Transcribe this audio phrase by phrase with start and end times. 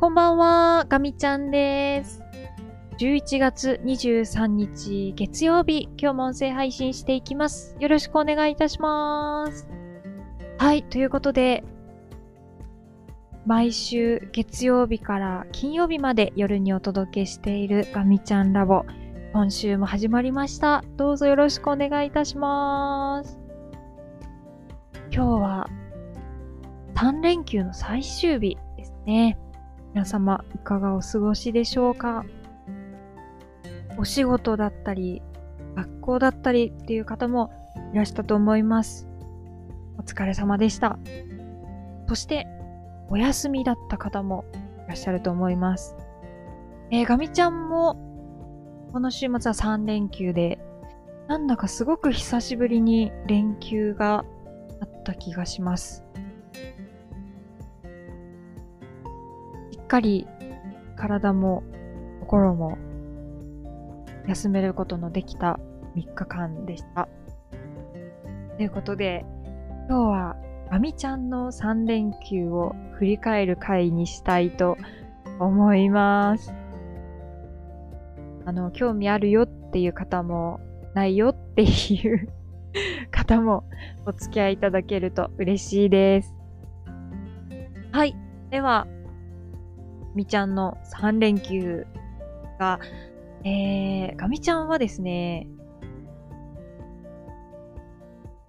[0.00, 2.22] こんばんは、ガミちゃんです。
[3.00, 7.76] 11月23日月曜日、今日も音声配信していきます。
[7.80, 9.66] よろしくお願いいたします。
[10.56, 11.64] はい、ということで、
[13.44, 18.84] 毎週月曜日から金曜日まで夜にお届けしているガミちゃんラボ。
[19.32, 20.84] 今週も始まりました。
[20.96, 23.36] どうぞよろしくお願いいたします。
[25.12, 25.68] 今日は
[26.94, 29.36] 3連休の最終日ですね。
[29.98, 32.24] 皆様いかがお過ごしでしょうか？
[33.98, 35.22] お仕事だったり、
[35.74, 37.50] 学校だったりっていう方も
[37.92, 39.08] いらしたと思います。
[39.98, 41.00] お疲れ様でした。
[42.06, 42.46] そして、
[43.10, 44.44] お休みだった方も
[44.84, 45.96] いらっしゃると思います。
[46.92, 47.96] えー、ガミちゃんも、
[48.92, 50.60] この週末は3連休で、
[51.26, 54.24] なんだかすごく久しぶりに連休が
[54.80, 56.04] あった気がします。
[59.88, 60.26] かり
[60.96, 61.64] 体も
[62.20, 62.78] 心も
[64.26, 65.58] 休めることのできた
[65.96, 67.08] 3日間でした。
[68.56, 69.24] ということで、
[69.88, 70.36] 今日は
[70.70, 74.76] あみちゃんの3連休を振り返る回にしたいと
[75.40, 76.52] 思います。
[78.44, 80.60] あの、興味あるよっていう方も、
[80.94, 82.28] ないよっていう
[83.10, 83.64] 方も
[84.06, 86.34] お付き合いいただけると嬉しいです。
[87.92, 88.16] はい。
[88.50, 88.86] では、
[90.14, 91.86] みちゃんの3連休
[92.58, 92.80] が、
[93.44, 95.48] えー、ガミちゃんはですね、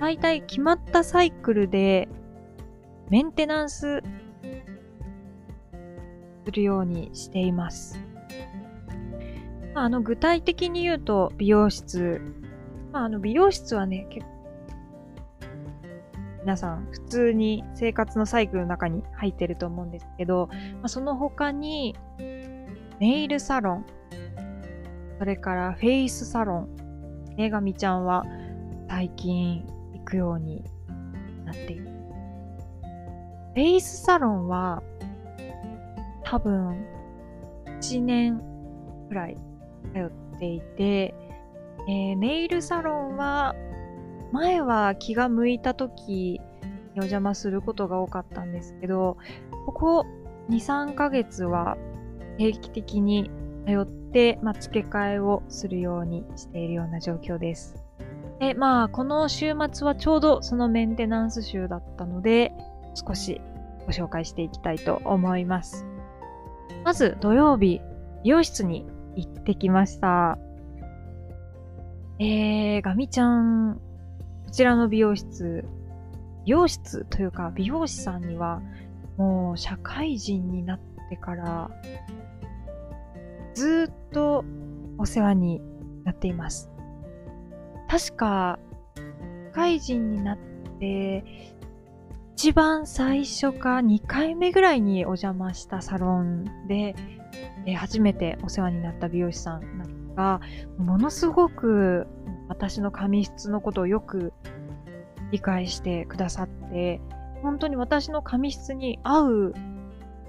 [0.00, 2.08] 大体決まったサイクルで
[3.08, 4.02] メンテナンス
[6.44, 8.00] するようにしています。
[9.74, 12.20] あ、の具体的に言うと美容室。
[12.92, 14.26] まあ、あの美容室はね、結
[16.42, 21.96] 皆さん普通に生活のサイクルの中に入ってると思うんですけど、まあ、その他に
[22.98, 23.86] ネイルサロン、
[25.18, 28.24] それからフェイスサロン、ねがみちゃんは
[28.88, 30.64] 最近行くように
[31.44, 31.84] なっている。
[31.84, 34.82] フェイスサロンは
[36.24, 36.84] 多分
[37.66, 38.40] 1年
[39.08, 39.36] くらい
[39.94, 41.14] 通っていて、
[41.88, 43.54] えー、ネイルサロンは
[44.32, 46.40] 前は気が向いた時に
[46.94, 49.16] お邪魔することが多かったんですけど、
[49.66, 50.06] ここ
[50.48, 51.76] 2、3ヶ月は
[52.38, 53.30] 定期的に
[53.66, 57.76] 通って、まあ、付け替えをするようにしているような状況です。
[58.40, 62.52] で、まあ、この週末はちょうどそのメンテナンス週だったので、
[62.94, 63.40] 少し
[63.86, 65.86] ご紹介していきたいと思います。
[66.84, 67.80] まず土曜日、
[68.24, 70.38] 美容室に行ってきました。
[72.18, 73.80] えー、ガミちゃん、
[74.52, 75.64] ちらの美容室、
[76.44, 78.60] 美容室というか美容師さんには
[79.16, 81.70] もう社会人になってから
[83.54, 84.44] ずっと
[84.98, 85.62] お世話に
[86.04, 86.70] なっています。
[87.88, 88.58] 確か、
[88.96, 89.02] 社
[89.54, 90.38] 会人になっ
[90.78, 91.24] て
[92.36, 96.94] 一番最初か2回目ぐらいにお邪魔したサロンで、
[97.66, 100.40] え初めてお世話になった美容師さんなんですが、
[100.76, 102.06] ものすごく
[102.52, 104.34] 私の髪質のことをよく
[105.30, 107.00] 理解してくださって、
[107.40, 109.54] 本当に私の髪質に合う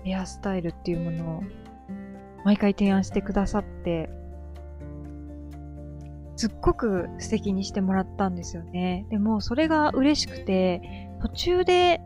[0.05, 1.43] ヘアスタイルっていうものを
[2.45, 4.09] 毎回提案してくださって、
[6.37, 9.05] すっごく素敵にしてもらったんですよね。
[9.09, 11.99] でもそれが嬉しくて、途中で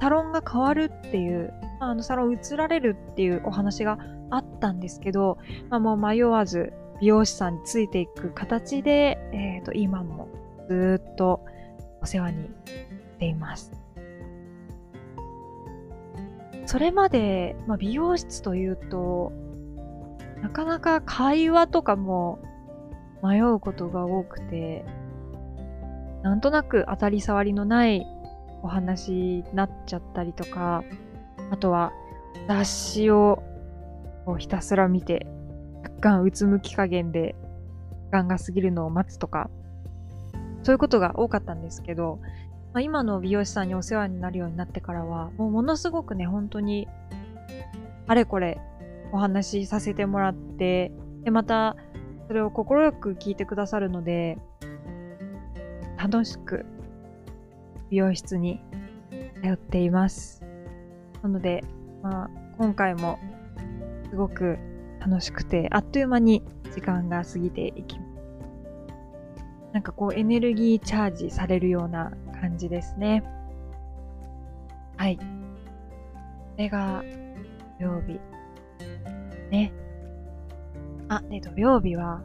[0.00, 3.96] サロンが変わるっていう、あのサロン移られるっていうお話が
[4.30, 5.38] あったんですけど、
[5.70, 10.28] まあ、もう迷わず美容師さんについていく形で、えー、と今も
[10.68, 11.44] ずっと
[12.02, 12.50] お世話にし
[13.18, 13.72] ています。
[16.66, 19.32] それまで、まあ、美容室というと、
[20.42, 22.38] なかなか会話とかも
[23.22, 24.84] 迷うことが多くて、
[26.22, 28.06] なんとなく当たり障りのない
[28.62, 30.82] お話になっちゃったりとか、
[31.50, 31.92] あとは
[32.48, 33.42] 雑誌を
[34.38, 35.26] ひたすら見て、
[36.04, 37.34] 若干うつむき加減で
[38.04, 39.48] 時間が過ぎるのを待つとか、
[40.62, 42.18] そういうことが多かったんですけど、
[42.74, 46.88] まあ、今の美容師さんにお世話になるようになってからは、もうものすごくね、本当に、
[48.06, 48.60] あれこれ
[49.12, 50.92] お話しさせてもらって、
[51.22, 51.74] で、また、
[52.28, 54.38] それを快く聞いてくださるので、
[55.96, 56.66] 楽しく
[57.88, 58.62] 美容室に
[59.42, 60.44] 通っています。
[61.22, 61.64] なので、
[62.02, 63.18] まあ、今回も
[64.10, 64.58] すごく
[65.06, 66.42] 楽しくて、あっという間に
[66.74, 68.14] 時間が過ぎていきます。
[69.72, 73.24] なんかこうエネルギーチャージされるような感じですね。
[74.96, 75.16] はい。
[75.16, 75.24] こ
[76.56, 77.04] れが
[77.78, 78.20] 土曜日。
[79.50, 79.72] ね。
[81.08, 82.22] あ、で、土曜日は、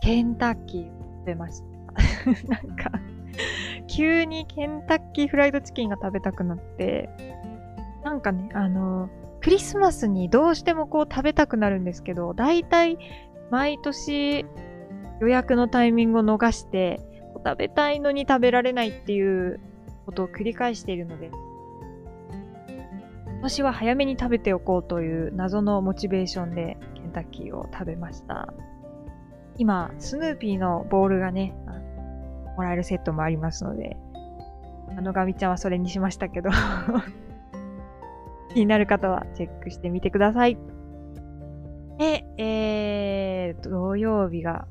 [0.00, 1.66] ケンタッキー食べました。
[2.48, 2.90] なんか
[3.88, 7.08] 急にケンタッキーフライドチキンが食べたくなって、
[8.04, 9.08] なんかね、あの、
[9.46, 12.98] クリスマスにどうしてもこう食べたくなるんですけど、大体
[13.52, 14.44] 毎年
[15.20, 16.98] 予約のタイミングを逃して、
[17.44, 19.60] 食べたいのに食べられないっていう
[20.04, 21.30] ことを繰り返しているので、
[23.40, 28.52] 私は早めに食べておこうという謎のモチベーションでケンタッキーを食べました。
[29.58, 31.54] 今、スヌーピーのボールがね、
[32.56, 33.96] もらえるセットもありますので、
[34.98, 36.50] あのガミちゃんはそれにしましたけど
[38.56, 40.56] 気になる方はチェックしてみてください。
[41.98, 44.66] で、えー、土曜日が、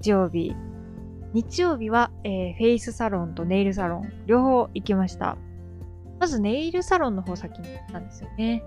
[0.00, 0.56] 日曜日。
[1.34, 5.36] 日曜日は、えー、フェイスサロンとネイルサロン、両方行きました。
[6.18, 8.64] まずネイルサロンの方先に行ったんですよね。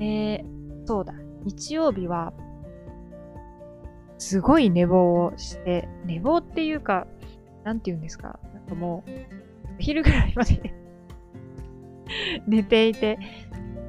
[0.00, 0.44] えー、
[0.84, 1.14] そうだ。
[1.44, 2.34] 日曜日は、
[4.18, 7.06] すごい寝坊をして、寝坊っていうか、
[7.64, 8.38] なんて言うんですか？
[8.52, 9.10] なんかもう、
[9.78, 10.74] お昼ぐらいまで
[12.48, 13.18] 寝ていて、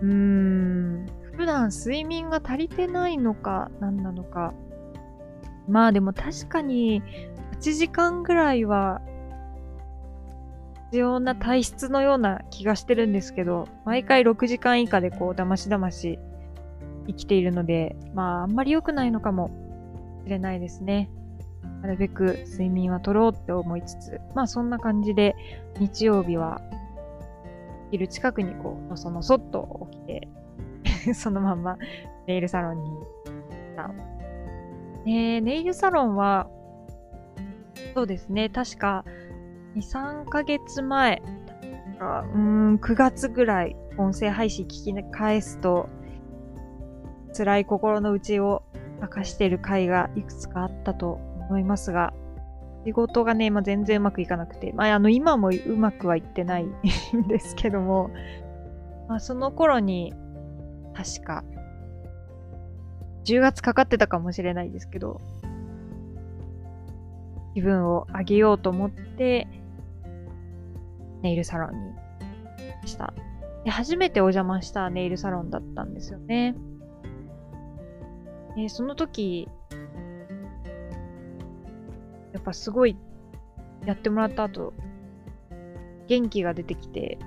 [0.01, 4.53] うーん、普段睡眠が足りてないのか、何なのか。
[5.67, 7.03] まあでも確かに、
[7.59, 9.01] 8時間ぐらいは
[10.87, 16.19] 必要な体質のような気がしてるんですけど、毎回6時間以下でこう、だましだまし
[17.07, 19.51] 生きているので、まあ、あんまり良くないのかも
[20.23, 21.09] しれないですね。
[21.81, 25.35] なるべく睡眠は取ろうって思いつつ、まあそんな感じで
[25.79, 26.61] 日曜日は
[27.91, 31.77] 昼近くにこう、のそのそっと起きて そのまんま
[32.27, 33.03] ネイルサロンに行っ
[33.75, 33.91] た。
[35.05, 36.49] えネイルサロンは、
[37.93, 39.05] そうですね、確か
[39.75, 41.21] 2、3ヶ月前、
[42.33, 45.87] うん、9月ぐらい音声配信聞き返すと、
[47.35, 48.63] 辛い心の内を
[49.01, 51.19] 明かしている回がいくつかあったと
[51.49, 52.13] 思いますが、
[52.85, 56.73] 仕事がね、まあ、全然うまくいかなくて、まあ、あの、今もうまくはいってないん
[57.27, 58.11] ですけども、
[59.07, 60.13] まあ、その頃に、
[60.93, 61.43] 確か、
[63.25, 65.21] 10月かかってたかもしれないですけど、
[67.53, 69.47] 気分を上げようと思って、
[71.21, 71.71] ネイルサロン
[72.81, 73.13] にした。
[73.63, 76.55] で初めてお邪魔したネイルサロンだったんですよね。
[78.55, 79.49] でその時、
[82.47, 82.95] ぱすごい
[83.85, 84.73] やってもらった後、
[86.07, 87.17] 元気が出てきて、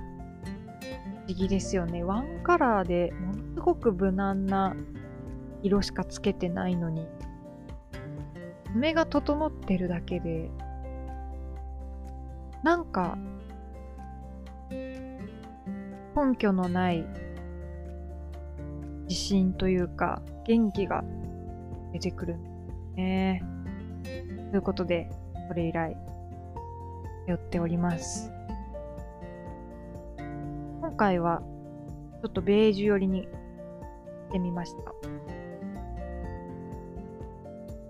[1.27, 2.03] 不思議ですよね。
[2.03, 4.75] ワンカラーでものすごく無難な
[5.61, 7.07] 色しかつけてないのに、
[8.73, 10.49] 目が整ってるだけで、
[12.63, 13.17] なんか、
[14.71, 17.05] 根拠のない
[19.03, 21.03] 自信というか、元気が
[21.93, 23.50] 出てくるんですね。
[24.51, 25.09] ということで、
[25.47, 25.95] それ以来、
[27.25, 28.29] 寄っております。
[30.81, 31.41] 今回は、
[32.21, 33.27] ちょっとベージュ寄りにし
[34.31, 34.91] てみました。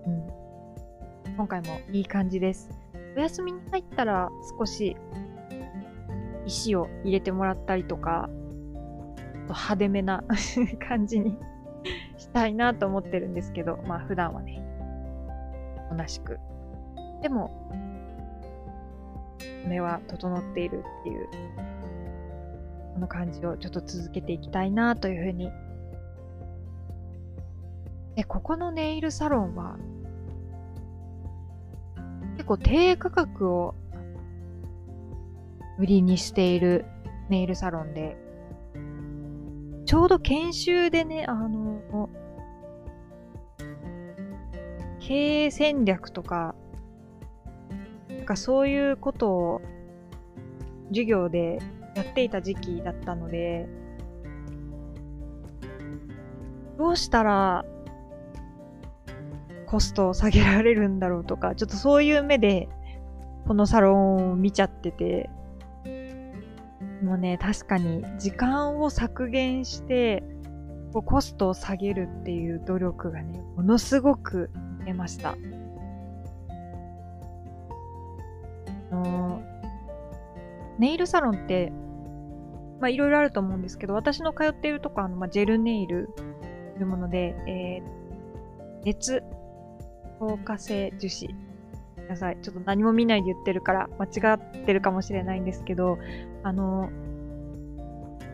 [0.06, 1.34] うん。
[1.36, 2.70] 今回もいい感じです。
[3.16, 4.96] お休みに入ったら少し
[6.46, 8.30] 石を入れてもらったりとか、
[9.48, 10.22] 派手めな
[10.88, 11.36] 感じに
[12.16, 14.62] したいなと思ってるんですけど、まあ普段はね、
[15.86, 16.38] おとなしく。
[17.22, 17.50] でも、
[19.66, 21.28] 目は整っているっていう、
[22.94, 25.50] この感じをちょっと続けていきたいなというふうに。
[28.16, 29.76] で、ここのネイルサロンは、
[32.34, 33.74] 結構低価格を
[35.78, 36.84] 売りにしている
[37.28, 38.16] ネイルサロンで、
[39.84, 42.08] ちょうど研修でね、あの、
[44.98, 46.54] 経営戦略とか、
[48.32, 49.62] かそういうことを
[50.88, 51.58] 授業で
[51.94, 53.68] やっていた時期だったので、
[56.78, 57.64] どうしたら
[59.66, 62.68] コストを下げられるんだろうとか、ちょっとそういう目で
[63.46, 65.30] このサロンを見ちゃってて、
[67.02, 70.22] もうね、確かに時間を削減して、
[71.06, 74.50] コストを下げるっていう努力がね、ものすごく
[74.84, 75.36] 出ました。
[78.92, 79.42] の
[80.78, 81.72] ネイルサロンって、
[82.80, 86.08] まあいろいろあると思うんですけど、私の通っているとこは、あのまあ、ジェルネイル
[86.76, 89.22] というもので、えー、熱
[90.20, 91.34] 硬化性樹脂
[92.08, 92.38] なさい。
[92.42, 95.98] ちょっと何も見ないで言ってるから間違ってるかもしれないんですけど、
[96.42, 96.90] あの、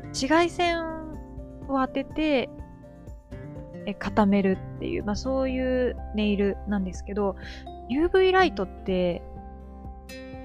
[0.08, 0.84] 紫外線
[1.68, 2.48] を当てて、
[3.86, 7.36] え固めるっていう、まあそういうネイルなんですけど、
[7.90, 9.22] UV ライトって、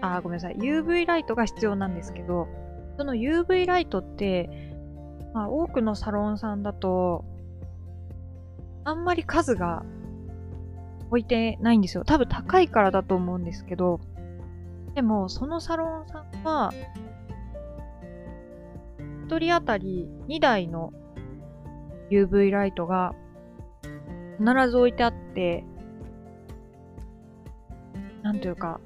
[0.04, 0.56] あ、ごめんなさい。
[0.58, 2.50] UV ライトが必要なんですけど、
[2.98, 4.50] その UV ライトって、
[5.34, 7.24] まあ多くのサロンさんだと、
[8.84, 9.86] あんまり数が
[11.08, 12.04] 置いてないんですよ。
[12.04, 14.02] 多分高いからだと思うんですけど、
[14.94, 16.74] でもそのサロンさんは、
[19.28, 20.92] 1人当たり2台の
[22.12, 23.16] UV ライトが
[24.38, 25.64] 必ず置いてあって、
[28.22, 28.82] なんというか、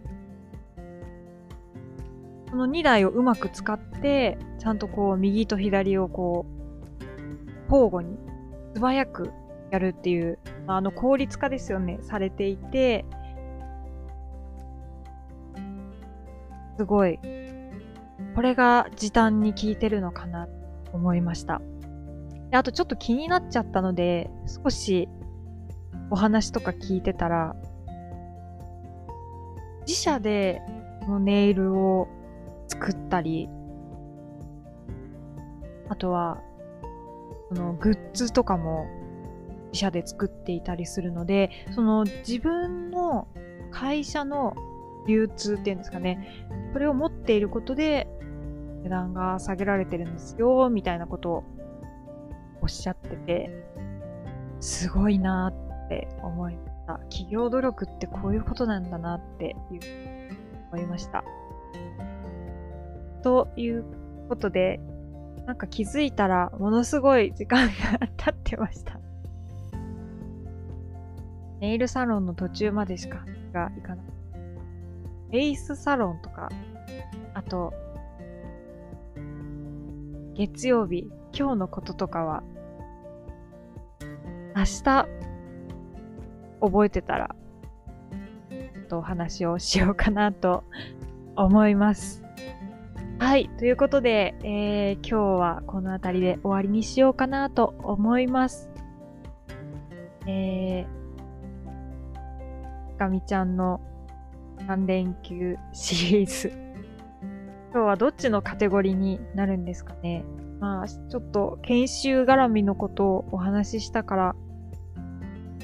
[2.49, 8.17] その2台をうまく使って、ちゃんとこう、右と左をこう、交互に
[8.73, 9.31] 素早く
[9.71, 13.05] やるっていう、あ、の効率化ですよね、されていて、
[16.77, 17.19] すごい、
[18.35, 20.51] これが時短に効いてるのかなと
[20.93, 21.61] 思いました。
[22.49, 24.29] であとちょっと気になっちゃったので、
[24.63, 25.09] 少し
[26.09, 27.55] お話とか聞いてたら、
[29.85, 30.61] 自社で
[31.07, 32.07] のネイルを
[32.67, 33.49] 作ったり、
[35.89, 36.41] あとは、
[37.49, 38.87] そのグッズとかも
[39.71, 43.27] 自社で作っていたりするので、その自分の
[43.71, 44.55] 会社の
[45.07, 48.07] 流通っていうんですかね、それを持っていることで
[48.83, 51.43] 値段が下げられてるんですよ、みたいなことを
[52.61, 53.49] おっしゃってて、
[54.59, 55.53] すごいな
[55.85, 56.93] って思いました。
[57.09, 59.79] 企業努力ってこういうことなんだなっていう
[60.73, 61.23] 思いました。
[63.27, 63.83] という
[64.29, 64.79] ことで、
[65.45, 69.01] なんか気づいたらものすごい時間が経ってました。
[71.59, 74.05] ネイルサロンの途中までしかがいかない。
[75.25, 76.47] フェイスサロンとか、
[77.33, 77.73] あと、
[80.35, 82.43] 月曜日、今日のこととかは、
[84.55, 85.05] 明日、
[86.61, 87.35] 覚えてたら、
[88.87, 90.63] とお話をしようかなと
[91.35, 92.26] 思います。
[93.19, 93.49] はい。
[93.57, 98.69] ということで、えー、今日はこの辺りで終わりにしようかなと思います。
[100.27, 103.81] えー、かみちゃんの
[104.67, 106.49] 3連休シリーズ。
[107.73, 110.23] 今日はどっちのカテゴリーになるんですかね。
[110.59, 114.35] まあ、ちょっと研修絡みのことをお話ししたから、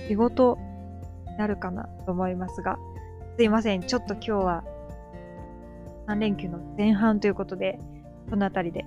[0.08, 0.58] 仕事
[1.30, 2.80] になるかなと思いますが、
[3.38, 3.82] すいません。
[3.82, 4.64] ちょっと今日は
[6.08, 7.80] 3連休の前半ということで、
[8.30, 8.86] この辺りで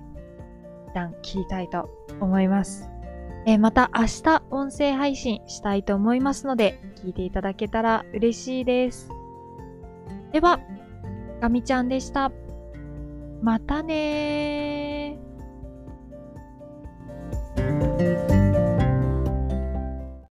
[0.89, 2.89] 一旦切りたいと思います。
[3.45, 9.09] え、また明日音声配信したいと思いますので、聞いていただけたら嬉しいです。
[10.33, 10.59] では、
[11.39, 12.31] ガミちゃんでした。
[13.41, 14.86] またねー。